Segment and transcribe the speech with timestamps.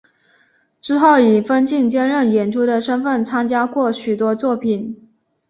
[0.81, 5.11] 之后以分镜兼任演出的身分参加过许多作品。